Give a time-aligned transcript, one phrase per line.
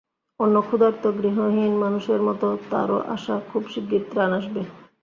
[0.39, 4.61] অন্য ক্ষুধার্ত, গৃহহীন মানুষের মতো তাঁরও আশা, খুব শিগগির ত্রাণ আসবে।